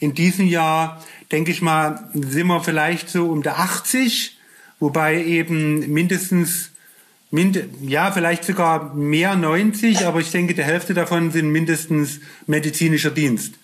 [0.00, 1.02] In diesem Jahr
[1.32, 4.36] denke ich mal, sind wir vielleicht so um der 80,
[4.80, 6.72] wobei eben mindestens,
[7.30, 13.10] mind, ja, vielleicht sogar mehr 90, aber ich denke, die Hälfte davon sind mindestens medizinischer
[13.10, 13.54] Dienst,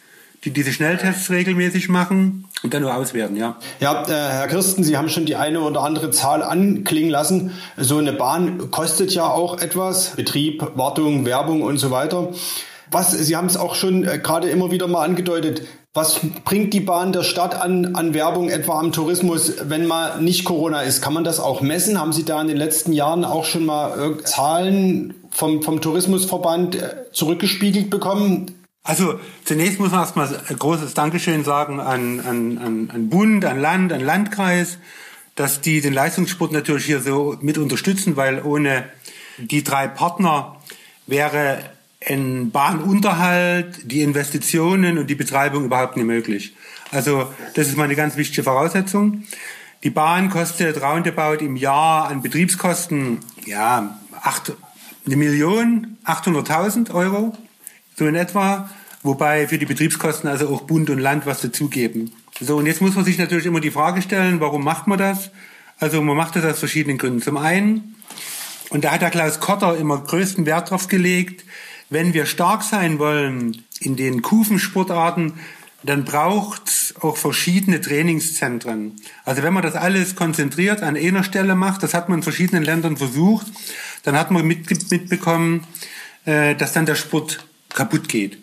[0.44, 3.56] die diese Schnelltests regelmäßig machen und dann nur auswerten, ja.
[3.80, 7.52] Ja, äh, Herr Kirsten, Sie haben schon die eine oder andere Zahl anklingen lassen.
[7.76, 10.10] So eine Bahn kostet ja auch etwas.
[10.16, 12.30] Betrieb, Wartung, Werbung und so weiter.
[12.90, 15.62] Was, Sie haben es auch schon äh, gerade immer wieder mal angedeutet.
[15.94, 20.44] Was bringt die Bahn der Stadt an, an Werbung, etwa am Tourismus, wenn mal nicht
[20.44, 21.02] Corona ist?
[21.02, 22.00] Kann man das auch messen?
[22.00, 26.76] Haben Sie da in den letzten Jahren auch schon mal äh, Zahlen vom, vom Tourismusverband
[26.76, 28.63] äh, zurückgespiegelt bekommen?
[28.86, 33.58] Also zunächst muss man erstmal ein großes Dankeschön sagen an, an, an, an Bund, an
[33.58, 34.76] Land, an Landkreis,
[35.36, 38.84] dass die den Leistungssport natürlich hier so mit unterstützen, weil ohne
[39.38, 40.60] die drei Partner
[41.06, 41.58] wäre
[42.06, 46.54] ein Bahnunterhalt, die Investitionen und die Betreibung überhaupt nicht möglich.
[46.90, 49.24] Also das ist mal eine ganz wichtige Voraussetzung.
[49.82, 54.52] Die Bahn kostet roundabout im Jahr an Betriebskosten ja acht,
[55.06, 57.34] eine Million, 800.000 Euro,
[57.96, 58.68] so in etwa,
[59.02, 62.12] wobei für die Betriebskosten also auch Bund und Land was dazugeben.
[62.40, 65.30] So, und jetzt muss man sich natürlich immer die Frage stellen, warum macht man das?
[65.78, 67.22] Also man macht das aus verschiedenen Gründen.
[67.22, 67.96] Zum einen,
[68.70, 71.44] und da hat der Klaus Kotter immer größten Wert drauf gelegt,
[71.90, 75.34] wenn wir stark sein wollen in den Kufensportarten,
[75.84, 78.96] dann braucht auch verschiedene Trainingszentren.
[79.24, 82.64] Also wenn man das alles konzentriert an einer Stelle macht, das hat man in verschiedenen
[82.64, 83.46] Ländern versucht,
[84.02, 85.66] dann hat man mitbekommen,
[86.24, 88.38] äh, dass dann der Sport kaputt geht.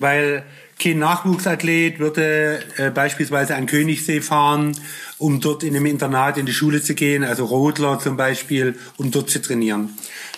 [0.00, 0.44] Weil
[0.82, 4.72] kein Nachwuchsathlet würde äh, beispielsweise an Königssee fahren,
[5.18, 9.10] um dort in einem Internat in die Schule zu gehen, also Rodler zum Beispiel, um
[9.10, 9.90] dort zu trainieren.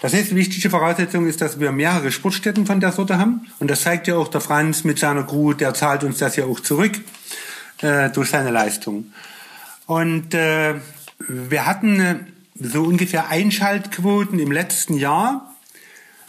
[0.03, 3.47] Das heißt, wichtige Voraussetzung ist, dass wir mehrere Sportstätten von der Sorte haben.
[3.61, 6.45] Und das zeigt ja auch der Franz mit seiner Crew, der zahlt uns das ja
[6.45, 7.01] auch zurück
[7.81, 9.13] äh, durch seine Leistung.
[9.87, 10.75] Und äh,
[11.29, 12.17] wir hatten äh,
[12.59, 15.52] so ungefähr Einschaltquoten im letzten Jahr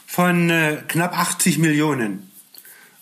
[0.06, 2.30] von äh, knapp 80 Millionen.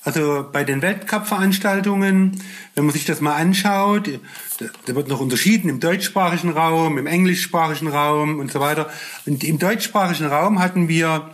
[0.04, 2.42] Also bei den Weltcup-Veranstaltungen,
[2.74, 4.18] wenn man sich das mal anschaut,
[4.58, 8.90] da wird noch unterschieden im deutschsprachigen Raum, im englischsprachigen Raum und so weiter.
[9.26, 11.30] Und im deutschsprachigen Raum hatten wir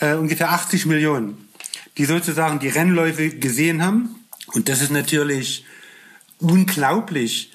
[0.00, 1.48] äh, ungefähr 80 Millionen,
[1.98, 4.16] die sozusagen die Rennläufe gesehen haben.
[4.54, 5.64] Und das ist natürlich
[6.40, 7.52] unglaublich,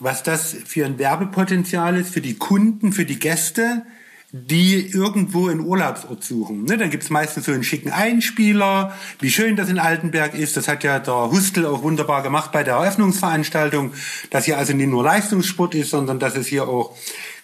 [0.00, 3.86] was das für ein Werbepotenzial ist für die Kunden, für die Gäste,
[4.34, 6.64] die irgendwo einen Urlaubsort suchen.
[6.64, 10.56] Ne, dann gibt's meistens so einen schicken Einspieler, wie schön das in Altenberg ist.
[10.56, 13.92] Das hat ja der Hustel auch wunderbar gemacht bei der Eröffnungsveranstaltung,
[14.30, 16.96] dass hier also nicht nur Leistungssport ist, sondern dass es hier auch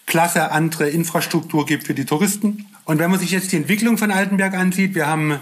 [0.07, 2.65] klasse andere Infrastruktur gibt für die Touristen.
[2.85, 5.39] Und wenn man sich jetzt die Entwicklung von Altenberg ansieht, wir haben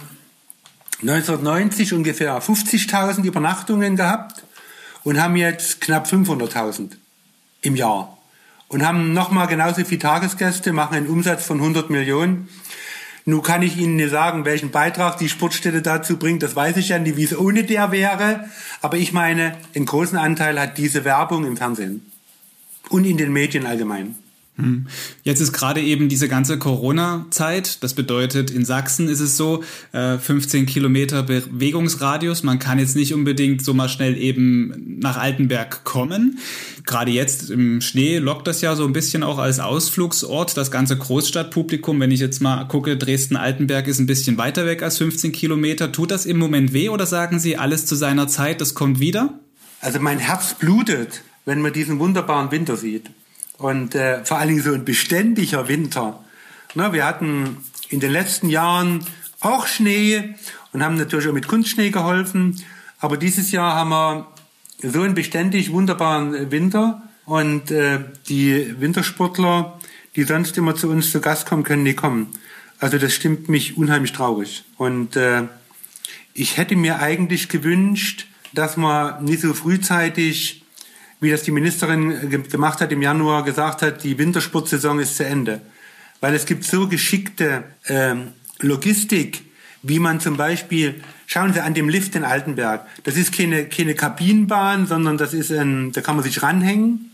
[1.01, 4.43] 1990 ungefähr 50.000 Übernachtungen gehabt
[5.05, 6.97] und haben jetzt knapp 500.000
[7.61, 8.16] im Jahr
[8.69, 12.49] und haben nochmal genauso viele Tagesgäste, machen einen Umsatz von 100 Millionen.
[13.25, 16.43] Nun kann ich Ihnen nicht sagen, welchen Beitrag die Sportstätte dazu bringt.
[16.43, 18.49] Das weiß ich ja nicht, wie es ohne der wäre.
[18.81, 22.09] Aber ich meine, einen großen Anteil hat diese Werbung im Fernsehen
[22.89, 24.15] und in den Medien allgemein.
[24.57, 24.87] Hm.
[25.23, 27.83] Jetzt ist gerade eben diese ganze Corona-Zeit.
[27.83, 32.41] Das bedeutet, in Sachsen ist es so, 15 äh, Kilometer Bewegungsradius.
[32.43, 36.39] Man kann jetzt nicht unbedingt so mal schnell eben nach Altenberg kommen.
[36.85, 40.57] Gerade jetzt im Schnee lockt das ja so ein bisschen auch als Ausflugsort.
[40.57, 44.97] Das ganze Großstadtpublikum, wenn ich jetzt mal gucke, Dresden-Altenberg ist ein bisschen weiter weg als
[44.97, 45.91] 15 Kilometer.
[45.91, 49.39] Tut das im Moment weh oder sagen Sie alles zu seiner Zeit, das kommt wieder?
[49.81, 53.11] Also mein Herz blutet, wenn man diesen wunderbaren Winter sieht.
[53.57, 56.23] Und äh, vor allen Dingen so ein beständiger Winter.
[56.75, 57.57] Ne, wir hatten
[57.89, 59.03] in den letzten Jahren
[59.39, 60.35] auch Schnee
[60.73, 62.61] und haben natürlich auch mit Kunstschnee geholfen.
[62.99, 64.27] Aber dieses Jahr haben wir
[64.81, 69.79] so einen beständig wunderbaren Winter und äh, die Wintersportler,
[70.15, 72.31] die sonst immer zu uns zu Gast kommen, können nicht kommen.
[72.79, 74.63] Also das stimmt mich unheimlich traurig.
[74.77, 75.43] Und äh,
[76.33, 80.63] ich hätte mir eigentlich gewünscht, dass man nicht so frühzeitig
[81.19, 85.61] wie das die Ministerin gemacht hat im Januar, gesagt hat, die Wintersportsaison ist zu Ende.
[86.21, 89.43] Weil es gibt so geschickte ähm, Logistik,
[89.83, 93.95] wie man zum Beispiel, schauen Sie an dem Lift in Altenberg, das ist keine, keine
[93.95, 97.11] Kabinenbahn, sondern das ist ein, da kann man sich ranhängen.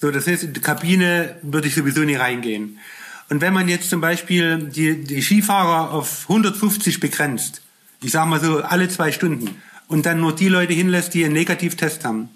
[0.00, 2.78] So, das heißt, in die Kabine würde ich sowieso nie reingehen.
[3.30, 7.62] Und wenn man jetzt zum Beispiel die, die Skifahrer auf 150 begrenzt,
[8.02, 11.34] ich sage mal so alle zwei Stunden, und dann nur die Leute hinlässt, die einen
[11.34, 12.28] Negativtest haben,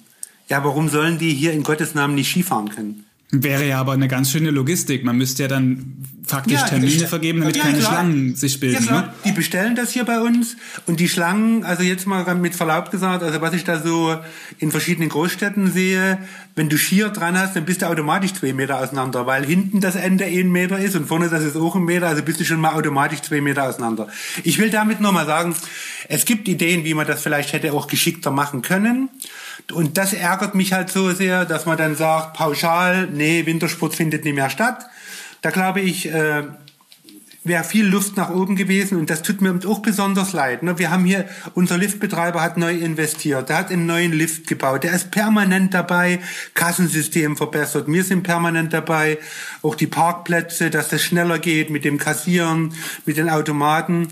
[0.48, 3.04] ja, warum sollen die hier in Gottes Namen nicht Skifahren können?
[3.30, 5.04] Wäre ja aber eine ganz schöne Logistik.
[5.04, 7.92] Man müsste ja dann faktisch ja, Termine vergeben, damit ja, keine klar.
[7.92, 8.86] Schlangen sich bilden.
[8.86, 9.14] Ja, ne?
[9.26, 10.56] Die bestellen das hier bei uns
[10.86, 14.16] und die Schlangen, also jetzt mal mit Verlaub gesagt, also was ich da so
[14.58, 16.18] in verschiedenen Großstädten sehe,
[16.54, 19.94] wenn du Skier dran hast, dann bist du automatisch zwei Meter auseinander, weil hinten das
[19.94, 22.60] Ende ein Meter ist und vorne das ist auch ein Meter, also bist du schon
[22.60, 24.08] mal automatisch zwei Meter auseinander.
[24.42, 25.54] Ich will damit nur mal sagen,
[26.08, 29.10] es gibt Ideen, wie man das vielleicht hätte auch geschickter machen können.
[29.72, 34.24] Und das ärgert mich halt so sehr, dass man dann sagt, pauschal, nee, Wintersport findet
[34.24, 34.86] nicht mehr statt.
[35.42, 36.44] Da glaube ich, äh,
[37.48, 40.62] wäre viel Luft nach oben gewesen und das tut mir auch besonders leid.
[40.62, 40.78] Ne?
[40.78, 44.92] Wir haben hier, unser Liftbetreiber hat neu investiert, der hat einen neuen Lift gebaut, der
[44.92, 46.20] ist permanent dabei,
[46.54, 49.18] Kassensystem verbessert, wir sind permanent dabei,
[49.62, 52.74] auch die Parkplätze, dass das schneller geht mit dem Kassieren,
[53.06, 54.08] mit den Automaten.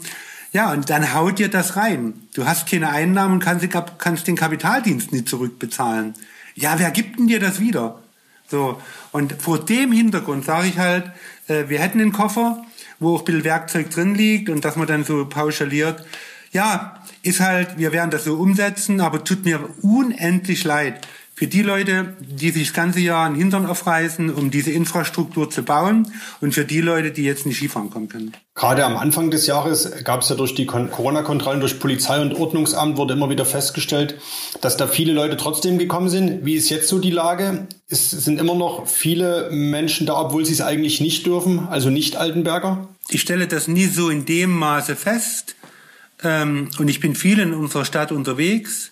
[0.57, 2.15] Ja, und dann haut dir das rein.
[2.33, 6.15] Du hast keine Einnahmen und kannst, den Kapitaldienst nicht zurückbezahlen.
[6.55, 8.01] Ja, wer gibt denn dir das wieder?
[8.49, 8.81] So.
[9.13, 11.13] Und vor dem Hintergrund sage ich halt,
[11.49, 12.65] äh, wir hätten einen Koffer,
[13.01, 16.07] wo auch ein bisschen Werkzeug drin liegt und dass man dann so pauschaliert.
[16.53, 21.07] Ja, ist halt, wir werden das so umsetzen, aber tut mir unendlich leid,
[21.39, 25.63] für die Leute, die sich das ganze Jahr einen Hintern aufreißen, um diese Infrastruktur zu
[25.63, 28.33] bauen und für die Leute, die jetzt nicht Skifahren kommen können.
[28.55, 32.97] Gerade am Anfang des Jahres gab es ja durch die Corona-Kontrollen durch Polizei und Ordnungsamt
[32.97, 34.19] wurde immer wieder festgestellt,
[34.63, 36.47] dass da viele Leute trotzdem gekommen sind.
[36.47, 37.69] Wie ist jetzt so die Lage?
[37.91, 42.17] Es sind immer noch viele Menschen da, obwohl sie es eigentlich nicht dürfen, also nicht
[42.17, 42.89] Altenberger?
[43.11, 45.55] Ich stelle das nie so in dem Maße fest.
[46.25, 48.91] Ähm, und ich bin viel in unserer Stadt unterwegs.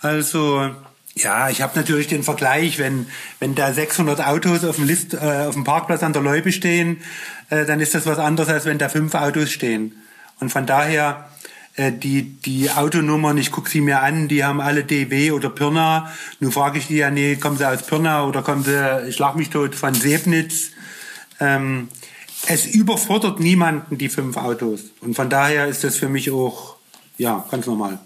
[0.00, 0.68] Also
[1.16, 3.06] ja, ich habe natürlich den Vergleich, wenn
[3.40, 6.98] wenn da 600 Autos auf dem List äh, auf dem Parkplatz an der Loipe stehen,
[7.48, 9.96] äh, dann ist das was anderes als wenn da fünf Autos stehen.
[10.40, 11.30] Und von daher
[11.76, 16.12] äh, die die Autonummern, ich guck sie mir an, die haben alle DW oder Pirna.
[16.40, 19.36] Nun frage ich die ja, nee, kommen sie aus Pirna oder kommen sie, ich schlag
[19.36, 20.72] mich tot, von Sebnitz.
[21.40, 21.88] Ähm,
[22.46, 24.80] es überfordert niemanden die fünf Autos.
[25.00, 26.76] Und von daher ist das für mich auch
[27.16, 27.98] ja ganz normal.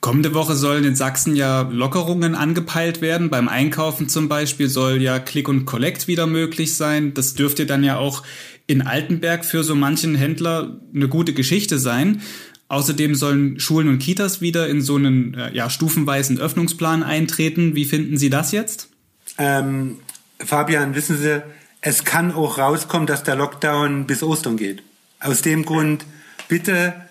[0.00, 3.30] Kommende Woche sollen in Sachsen ja Lockerungen angepeilt werden.
[3.30, 7.14] Beim Einkaufen zum Beispiel soll ja Click und Collect wieder möglich sein.
[7.14, 8.22] Das dürfte dann ja auch
[8.66, 12.22] in Altenberg für so manchen Händler eine gute Geschichte sein.
[12.68, 17.76] Außerdem sollen Schulen und Kitas wieder in so einen äh, ja, stufenweisen Öffnungsplan eintreten.
[17.76, 18.88] Wie finden Sie das jetzt?
[19.38, 19.98] Ähm,
[20.38, 21.42] Fabian, wissen Sie,
[21.80, 24.82] es kann auch rauskommen, dass der Lockdown bis Ostern geht.
[25.20, 26.04] Aus dem Grund
[26.48, 27.05] bitte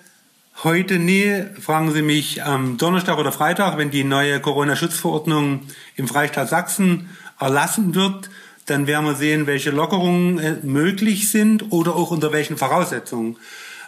[0.63, 5.59] Heute nie, fragen Sie mich am Donnerstag oder Freitag, wenn die neue Corona-Schutzverordnung
[5.97, 8.29] im Freistaat Sachsen erlassen wird,
[8.65, 13.35] dann werden wir sehen, welche Lockerungen äh, möglich sind oder auch unter welchen Voraussetzungen.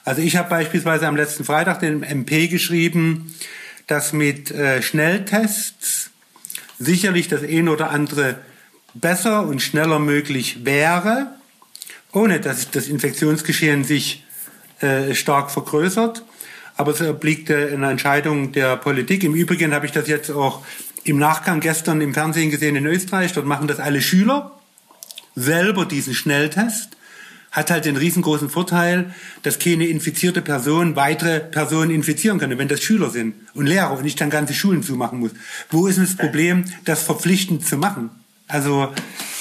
[0.03, 3.33] Also ich habe beispielsweise am letzten Freitag den MP geschrieben,
[3.87, 6.09] dass mit äh, Schnelltests
[6.77, 8.39] sicherlich das eine oder andere
[8.93, 11.27] besser und schneller möglich wäre,
[12.11, 14.25] ohne dass das Infektionsgeschehen sich
[14.81, 16.23] äh, stark vergrößert
[16.77, 19.23] aber es obliegt einer Entscheidung der Politik.
[19.23, 20.63] Im Übrigen habe ich das jetzt auch
[21.03, 23.33] im Nachgang gestern im Fernsehen gesehen in Österreich.
[23.33, 24.51] Dort machen das alle Schüler
[25.35, 26.89] selber diesen Schnelltest.
[27.51, 32.83] Hat halt den riesengroßen Vorteil, dass keine infizierte Person weitere Personen infizieren kann, wenn das
[32.83, 35.31] Schüler sind und Lehrer und ich dann ganze Schulen zumachen muss.
[35.71, 38.09] Wo ist das Problem, das verpflichtend zu machen?
[38.47, 38.93] Also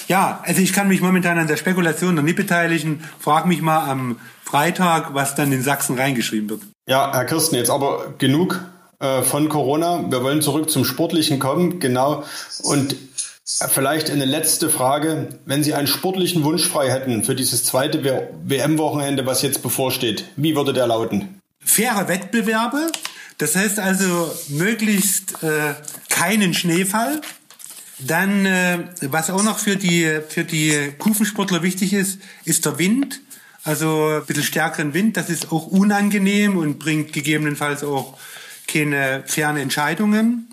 [0.08, 3.00] ja, also ich kann mich momentan an der Spekulation noch nicht beteiligen.
[3.18, 6.62] Frag mich mal am Freitag, was dann in Sachsen reingeschrieben wird.
[6.88, 8.64] Ja, Herr Kirsten, jetzt aber genug
[9.00, 10.04] äh, von Corona.
[10.08, 11.80] Wir wollen zurück zum Sportlichen kommen.
[11.80, 12.22] Genau.
[12.62, 12.94] Und
[13.44, 15.28] vielleicht eine letzte Frage.
[15.46, 20.54] Wenn Sie einen sportlichen Wunsch frei hätten für dieses zweite WM-Wochenende, was jetzt bevorsteht, wie
[20.54, 21.40] würde der lauten?
[21.58, 22.92] Faire Wettbewerbe.
[23.38, 25.74] Das heißt also möglichst äh,
[26.08, 27.20] keinen Schneefall.
[27.98, 33.20] Dann, äh, was auch noch für die, für die Kufensportler wichtig ist, ist der Wind.
[33.66, 38.16] Also ein bisschen stärkeren Wind, das ist auch unangenehm und bringt gegebenenfalls auch
[38.68, 40.46] keine fairen Entscheidungen.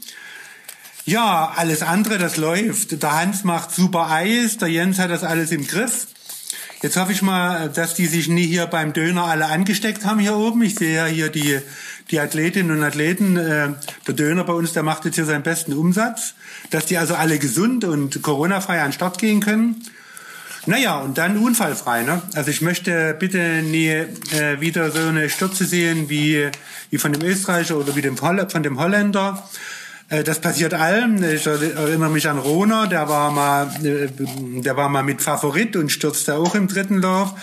[1.06, 3.04] Ja, alles andere, das läuft.
[3.04, 6.08] Der Hans macht super Eis, der Jens hat das alles im Griff.
[6.82, 10.36] Jetzt hoffe ich mal, dass die sich nie hier beim Döner alle angesteckt haben hier
[10.36, 10.64] oben.
[10.64, 11.60] Ich sehe ja hier die,
[12.10, 13.38] die Athletinnen und Athleten.
[13.38, 13.74] Äh,
[14.08, 16.34] der Döner bei uns, der macht jetzt hier seinen besten Umsatz.
[16.72, 19.84] Dass die also alle gesund und Corona-frei an den Start gehen können.
[20.66, 22.04] Naja, und dann unfallfrei.
[22.04, 22.22] Ne?
[22.36, 26.50] Also ich möchte bitte nie äh, wieder so eine Stürze sehen wie,
[26.90, 29.44] wie von dem Österreicher oder wie dem, von dem Holländer.
[30.08, 31.22] Äh, das passiert allen.
[31.24, 34.08] Ich erinnere mich an Rona, der war mal, äh,
[34.62, 37.34] der war mal mit Favorit und stürzte auch im dritten Lauf.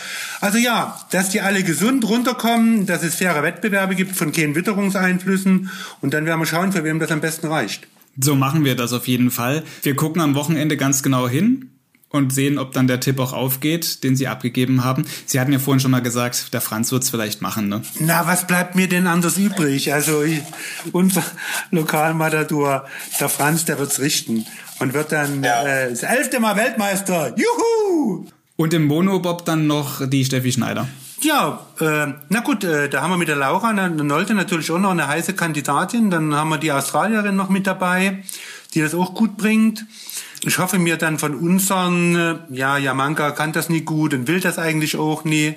[0.40, 5.70] Also ja, dass die alle gesund runterkommen, dass es faire Wettbewerbe gibt von keinen Witterungseinflüssen
[6.00, 7.86] und dann werden wir schauen, für wem das am besten reicht.
[8.18, 9.62] So machen wir das auf jeden Fall.
[9.82, 11.70] Wir gucken am Wochenende ganz genau hin
[12.10, 15.04] und sehen, ob dann der Tipp auch aufgeht, den Sie abgegeben haben.
[15.26, 17.82] Sie hatten ja vorhin schon mal gesagt, der Franz wird es vielleicht machen, ne?
[18.00, 19.92] Na, was bleibt mir denn anders übrig?
[19.92, 20.42] Also ich,
[20.92, 21.22] unser
[21.70, 22.84] Lokalmatador,
[23.20, 24.44] der Franz, der wird's richten
[24.80, 25.62] und wird dann ja.
[25.64, 27.34] äh, das elfte Mal Weltmeister.
[27.36, 28.26] Juhu!
[28.56, 30.88] Und im Monobob dann noch die Steffi Schneider.
[31.22, 34.78] Ja, äh, na gut, äh, da haben wir mit der Laura eine Nolte natürlich auch
[34.78, 36.10] noch eine heiße Kandidatin.
[36.10, 38.24] Dann haben wir die Australierin noch mit dabei,
[38.74, 39.84] die das auch gut bringt.
[40.44, 44.40] Ich hoffe mir dann von unseren, äh, ja, Yamanka kann das nie gut und will
[44.40, 45.54] das eigentlich auch nie.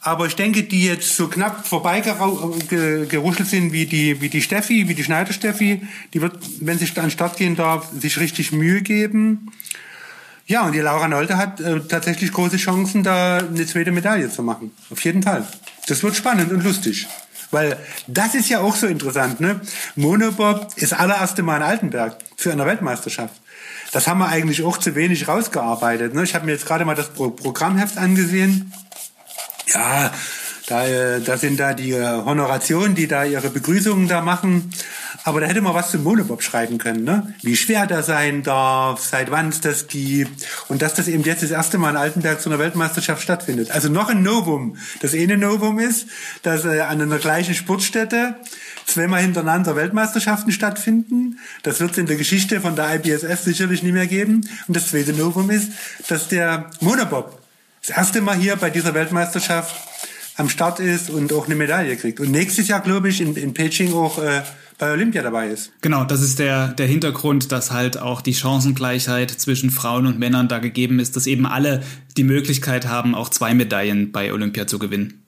[0.00, 4.94] Aber ich denke, die jetzt so knapp vorbeigeruschelt sind wie die, wie die Steffi, wie
[4.94, 5.82] die Schneider Steffi,
[6.14, 9.50] die wird, wenn sie an Start gehen darf, sich richtig Mühe geben.
[10.46, 14.44] Ja, und die Laura Nolte hat äh, tatsächlich große Chancen, da eine zweite Medaille zu
[14.44, 14.70] machen.
[14.90, 15.44] Auf jeden Fall.
[15.88, 17.08] Das wird spannend und lustig.
[17.50, 19.60] Weil das ist ja auch so interessant, ne?
[19.96, 23.34] Monobob ist allererste Mal in Altenberg für eine Weltmeisterschaft.
[23.92, 26.14] Das haben wir eigentlich auch zu wenig rausgearbeitet.
[26.14, 26.24] Ne?
[26.24, 28.72] Ich habe mir jetzt gerade mal das Pro Programmheft angesehen.
[29.72, 30.12] Ja,
[30.66, 34.72] da, äh, da sind da die äh, Honorationen, die da ihre Begrüßungen da machen.
[35.24, 37.34] Aber da hätte man was zum Monobob schreiben können, ne?
[37.42, 41.42] Wie schwer der sein darf, seit wann es das gibt und dass das eben jetzt
[41.42, 43.70] das erste Mal in Altenberg zu einer Weltmeisterschaft stattfindet.
[43.70, 44.76] Also noch ein Novum.
[45.00, 46.06] Das eine Novum ist,
[46.42, 48.36] dass äh, an einer gleichen Sportstätte
[48.86, 51.38] zweimal hintereinander Weltmeisterschaften stattfinden.
[51.62, 54.48] Das wird es in der Geschichte von der IBSF sicherlich nicht mehr geben.
[54.68, 55.72] Und das zweite Novum ist,
[56.08, 57.40] dass der Monobob
[57.86, 59.74] das erste Mal hier bei dieser Weltmeisterschaft
[60.36, 62.20] am Start ist und auch eine Medaille kriegt.
[62.20, 64.42] Und nächstes Jahr, glaube ich, in, in Peking auch äh,
[64.78, 65.72] bei Olympia dabei ist.
[65.80, 70.48] Genau, das ist der, der Hintergrund, dass halt auch die Chancengleichheit zwischen Frauen und Männern
[70.48, 71.82] da gegeben ist, dass eben alle
[72.16, 75.22] die Möglichkeit haben, auch zwei Medaillen bei Olympia zu gewinnen.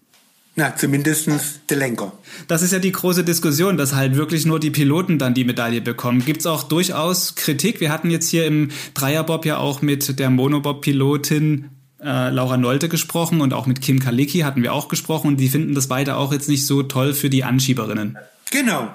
[0.57, 2.13] Na, zumindestens der Lenker.
[2.49, 5.81] Das ist ja die große Diskussion, dass halt wirklich nur die Piloten dann die Medaille
[5.81, 6.25] bekommen.
[6.25, 7.81] Gibt es auch durchaus Kritik?
[7.81, 11.67] Wir hatten jetzt hier im Dreierbob ja auch mit der Monobob-Pilotin
[12.03, 15.49] äh, Laura Nolte gesprochen und auch mit Kim Kalicki hatten wir auch gesprochen und die
[15.49, 18.19] finden das beide auch jetzt nicht so toll für die Anschieberinnen.
[18.51, 18.89] Genau.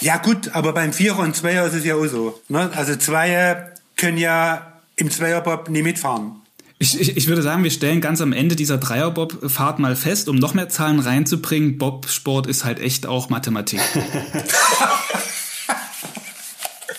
[0.00, 2.40] Ja gut, aber beim Vierer und Zweier ist es ja auch so.
[2.48, 2.70] Ne?
[2.74, 6.36] Also Zweier können ja im Zweierbob nie mitfahren.
[6.80, 10.36] Ich, ich, ich würde sagen, wir stellen ganz am Ende dieser Dreierbob-Fahrt mal fest, um
[10.36, 13.80] noch mehr Zahlen reinzubringen, Bobsport ist halt echt auch Mathematik.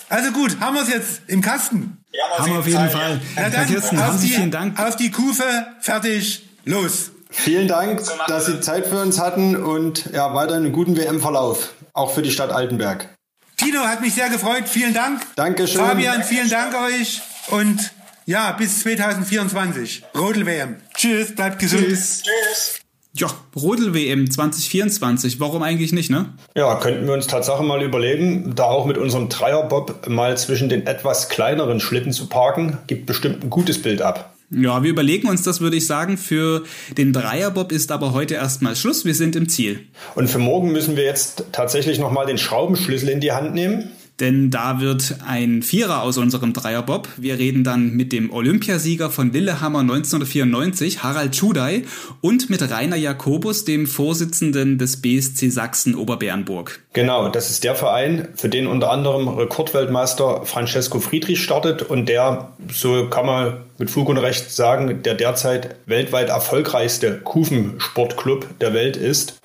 [0.10, 2.04] also gut, haben wir es jetzt im Kasten?
[2.12, 2.90] Ja, haben wir auf jeden Fall.
[2.90, 3.22] Fall.
[3.36, 3.42] Ja.
[3.44, 4.80] Herr Kirsten, haben Sie vielen Dank.
[4.80, 5.44] Auf die Kufe,
[5.80, 7.12] fertig, los.
[7.32, 12.14] Vielen Dank, dass Sie Zeit für uns hatten und ja, weiter einen guten WM-Verlauf, auch
[12.14, 13.08] für die Stadt Altenberg.
[13.56, 15.22] Tino hat mich sehr gefreut, vielen Dank.
[15.36, 15.82] Dankeschön.
[15.82, 17.92] Fabian, vielen Dank euch und
[18.26, 20.04] ja, bis 2024.
[20.16, 20.78] Rodel-WM.
[20.96, 21.84] Tschüss, bleibt gesund.
[21.84, 22.24] Tschüss.
[22.24, 22.80] Tschüss.
[23.14, 26.34] Ja, Rodel-WM 2024, warum eigentlich nicht, ne?
[26.56, 30.86] Ja, könnten wir uns Tatsache mal überlegen, da auch mit unserem Dreierbob mal zwischen den
[30.86, 34.36] etwas kleineren Schlitten zu parken, gibt bestimmt ein gutes Bild ab.
[34.52, 36.18] Ja, wir überlegen uns das, würde ich sagen.
[36.18, 36.64] Für
[36.98, 39.06] den Dreierbob ist aber heute erstmal Schluss.
[39.06, 39.82] Wir sind im Ziel.
[40.16, 44.52] Und für morgen müssen wir jetzt tatsächlich nochmal den Schraubenschlüssel in die Hand nehmen denn
[44.52, 47.08] da wird ein Vierer aus unserem Dreierbob.
[47.18, 51.84] Wir reden dann mit dem Olympiasieger von Lillehammer 1994, Harald Schudai,
[52.22, 56.80] und mit Rainer Jakobus, dem Vorsitzenden des BSC Sachsen Oberbernburg.
[56.94, 62.52] Genau, das ist der Verein, für den unter anderem Rekordweltmeister Francesco Friedrich startet und der,
[62.72, 68.98] so kann man mit Fug und Recht sagen, der derzeit weltweit erfolgreichste Kufensportclub der Welt
[68.98, 69.40] ist.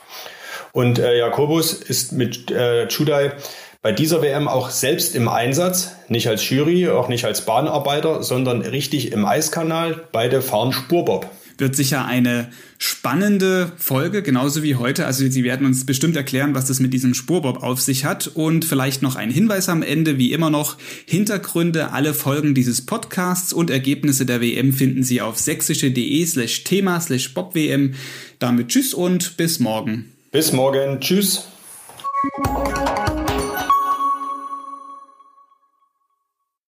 [0.73, 3.33] Und äh, Jakobus ist mit äh, Chudai
[3.85, 8.63] bei dieser WM auch selbst im Einsatz, nicht als Jury, auch nicht als Bahnarbeiter, sondern
[8.63, 10.05] richtig im Eiskanal.
[10.11, 11.31] Beide fahren Spurbob.
[11.59, 15.05] Wird sicher eine spannende Folge, genauso wie heute.
[15.05, 18.27] Also Sie werden uns bestimmt erklären, was das mit diesem Spurbob auf sich hat.
[18.27, 23.53] Und vielleicht noch ein Hinweis am Ende, wie immer noch, Hintergründe, alle Folgen dieses Podcasts
[23.53, 27.93] und Ergebnisse der WM finden Sie auf sächsische.de slash Thema slash BobWM.
[28.39, 30.11] Damit tschüss und bis morgen.
[30.33, 31.01] Bis morgen.
[31.01, 31.49] Tschüss.